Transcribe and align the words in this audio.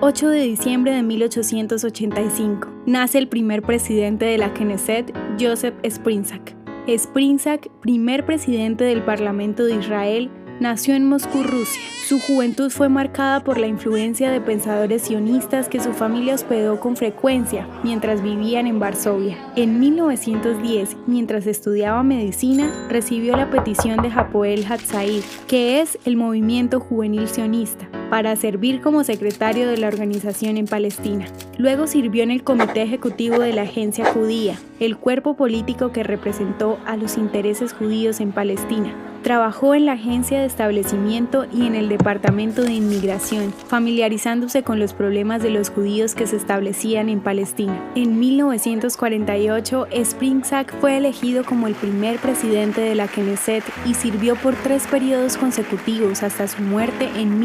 8 0.00 0.28
de 0.28 0.42
diciembre 0.42 0.92
de 0.92 1.02
1885. 1.02 2.68
Nace 2.86 3.18
el 3.18 3.26
primer 3.26 3.62
presidente 3.62 4.26
de 4.26 4.38
la 4.38 4.54
Knesset, 4.54 5.12
Joseph 5.40 5.74
Sprinzak. 5.84 6.54
Sprinzak, 6.96 7.68
primer 7.80 8.24
presidente 8.24 8.84
del 8.84 9.02
Parlamento 9.02 9.64
de 9.64 9.74
Israel, 9.74 10.30
nació 10.60 10.94
en 10.94 11.04
Moscú, 11.04 11.42
Rusia. 11.42 11.82
Su 12.06 12.20
juventud 12.20 12.70
fue 12.70 12.88
marcada 12.88 13.42
por 13.42 13.58
la 13.58 13.66
influencia 13.66 14.30
de 14.30 14.40
pensadores 14.40 15.02
sionistas 15.02 15.68
que 15.68 15.80
su 15.80 15.92
familia 15.92 16.36
hospedó 16.36 16.78
con 16.78 16.96
frecuencia 16.96 17.66
mientras 17.82 18.22
vivían 18.22 18.66
en 18.66 18.78
Varsovia. 18.78 19.36
En 19.56 19.80
1910, 19.80 20.96
mientras 21.06 21.46
estudiaba 21.46 22.02
medicina, 22.02 22.72
recibió 22.88 23.36
la 23.36 23.50
petición 23.50 24.00
de 24.00 24.10
Hapoel 24.10 24.64
Hatzair, 24.64 25.24
que 25.48 25.80
es 25.80 25.98
el 26.04 26.16
movimiento 26.16 26.80
juvenil 26.80 27.28
sionista, 27.28 27.88
para 28.10 28.36
servir 28.36 28.80
como 28.80 29.04
secretario 29.04 29.68
de 29.68 29.76
la 29.76 29.88
organización 29.88 30.56
en 30.56 30.66
Palestina. 30.66 31.26
Luego 31.58 31.86
sirvió 31.86 32.22
en 32.22 32.30
el 32.30 32.44
comité 32.44 32.82
ejecutivo 32.82 33.38
de 33.40 33.52
la 33.52 33.62
Agencia 33.62 34.04
Judía, 34.06 34.56
el 34.80 34.96
cuerpo 34.96 35.34
político 35.34 35.92
que 35.92 36.02
representó 36.02 36.78
a 36.86 36.96
los 36.96 37.16
intereses 37.18 37.72
judíos 37.72 38.20
en 38.20 38.32
Palestina. 38.32 38.94
Trabajó 39.22 39.74
en 39.74 39.84
la 39.84 39.92
agencia 39.92 40.38
de 40.38 40.46
establecimiento 40.46 41.46
y 41.52 41.66
en 41.66 41.74
el 41.74 41.88
departamento 41.88 42.62
de 42.62 42.72
inmigración, 42.72 43.52
familiarizándose 43.66 44.62
con 44.62 44.78
los 44.78 44.94
problemas 44.94 45.42
de 45.42 45.50
los 45.50 45.70
judíos 45.70 46.14
que 46.14 46.28
se 46.28 46.36
establecían 46.36 47.08
en 47.08 47.20
Palestina. 47.20 47.78
En 47.96 48.18
1948, 48.20 49.88
Springsack 49.90 50.72
fue 50.80 50.96
elegido 50.96 51.44
como 51.44 51.66
el 51.66 51.74
primer 51.74 52.18
presidente 52.18 52.80
de 52.80 52.94
la 52.94 53.08
Knesset 53.08 53.64
y 53.84 53.94
sirvió 53.94 54.36
por 54.36 54.54
tres 54.54 54.86
periodos 54.86 55.36
consecutivos 55.36 56.22
hasta 56.22 56.46
su 56.46 56.62
muerte 56.62 57.08
en 57.16 57.40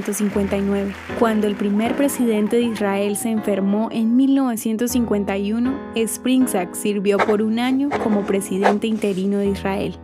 1959. 0.00 0.94
Cuando 1.18 1.46
el 1.46 1.54
primer 1.54 1.94
presidente 1.96 2.56
de 2.56 2.62
Israel 2.62 3.16
se 3.16 3.28
enfermó 3.30 3.88
en 3.92 4.16
1951, 4.16 5.92
Springsack 5.94 6.74
sirvió 6.74 7.18
por 7.18 7.42
un 7.42 7.58
año 7.58 7.90
como 8.02 8.22
presidente 8.22 8.86
interino 8.86 9.36
de 9.38 9.48
Israel. 9.48 9.98